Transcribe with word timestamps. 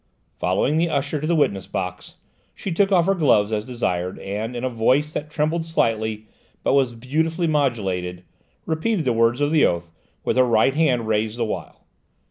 Following 0.39 0.77
the 0.77 0.89
usher 0.89 1.21
to 1.21 1.27
the 1.27 1.35
witness 1.35 1.67
box, 1.67 2.15
she 2.55 2.71
took 2.71 2.91
off 2.91 3.05
her 3.05 3.13
gloves 3.13 3.51
as 3.53 3.67
desired, 3.67 4.17
and, 4.17 4.55
in 4.55 4.63
a 4.63 4.67
voice 4.71 5.13
that 5.13 5.29
trembled 5.29 5.63
slightly 5.63 6.25
but 6.63 6.73
was 6.73 6.95
beautifully 6.95 7.45
modulated, 7.45 8.23
repeated 8.65 9.05
the 9.05 9.13
words 9.13 9.41
of 9.41 9.51
the 9.51 9.63
oath, 9.63 9.91
with 10.23 10.37
her 10.37 10.43
right 10.43 10.73
hand 10.73 11.07
raised 11.07 11.37
the 11.37 11.45
while. 11.45 11.85